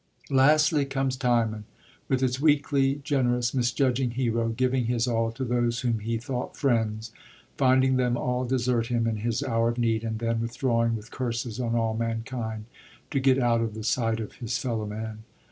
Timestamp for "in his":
9.05-9.43